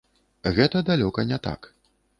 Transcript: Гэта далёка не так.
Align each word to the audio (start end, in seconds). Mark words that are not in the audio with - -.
Гэта 0.55 0.83
далёка 0.89 1.29
не 1.35 1.41
так. 1.49 1.73